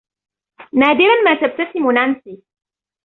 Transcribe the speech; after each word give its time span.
نادراً 0.73 1.15
ما 1.25 1.35
تبتسم 1.41 1.91
نانسي. 1.91 2.43